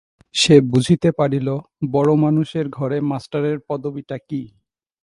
সে 0.35 0.55
বুঝিতে 0.71 1.09
পারিল, 1.11 1.47
বড়ো 1.91 2.13
মানুষের 2.15 2.65
ঘরে 2.69 2.97
মাস্টারের 3.01 3.57
পদবীটা 3.67 4.17
কী। 4.29 4.41